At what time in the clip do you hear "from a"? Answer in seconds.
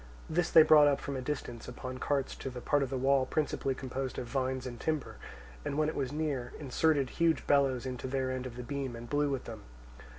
0.99-1.21